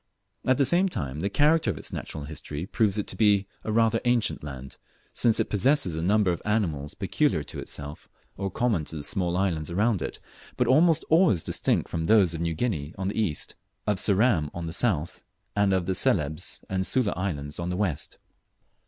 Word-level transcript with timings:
At 0.45 0.57
the 0.57 0.65
same 0.65 0.89
time, 0.89 1.19
the 1.19 1.29
character 1.29 1.69
of 1.69 1.77
its 1.77 1.93
natural 1.93 2.23
history 2.23 2.65
proves 2.65 2.97
it 2.97 3.05
to 3.05 3.15
be 3.15 3.45
a 3.63 3.71
rather 3.71 4.01
ancient 4.03 4.43
land, 4.43 4.79
since 5.13 5.39
it 5.39 5.47
possesses 5.51 5.95
a 5.95 6.01
number 6.01 6.31
of 6.31 6.41
animals 6.43 6.95
peculiar 6.95 7.43
to 7.43 7.59
itself 7.59 8.09
or 8.35 8.49
common 8.49 8.83
to 8.85 8.95
the 8.95 9.03
small 9.03 9.37
islands 9.37 9.69
around 9.69 10.01
it, 10.01 10.19
but 10.57 10.65
almost 10.65 11.05
always 11.11 11.43
distinct 11.43 11.87
from 11.87 12.05
those 12.05 12.33
of 12.33 12.41
New 12.41 12.55
Guinea 12.55 12.95
on 12.97 13.09
the 13.09 13.21
east, 13.21 13.53
of 13.85 13.97
Ceram 13.99 14.49
on 14.55 14.65
the 14.65 14.73
south, 14.73 15.21
and 15.55 15.71
of 15.71 15.85
Celebes 15.95 16.61
and 16.67 16.81
the 16.81 16.85
Sula 16.85 17.11
islands 17.15 17.59
on 17.59 17.69
the 17.69 17.77
west. 17.77 18.17